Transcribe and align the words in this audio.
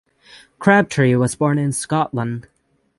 Crabtree 0.57 1.13
was 1.13 1.35
born 1.35 1.59
in 1.59 1.71
Scotland. 1.71 2.47